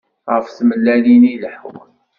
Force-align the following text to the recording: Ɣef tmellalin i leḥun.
Ɣef 0.33 0.45
tmellalin 0.57 1.23
i 1.33 1.35
leḥun. 1.41 1.89